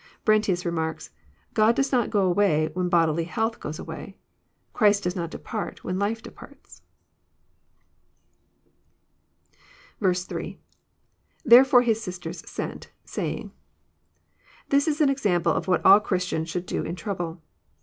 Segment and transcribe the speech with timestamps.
[0.21, 4.17] ^ Brentius remarks:<< God does not go away when bodily health goes away.
[4.73, 6.81] Christ does not depart when life departs."
[10.03, 10.57] 8.
[11.45, 12.89] —[Therefore his sisters sent..
[13.05, 13.51] .saying.']
[14.69, 17.39] This is an example of what all Christians should do in trouble.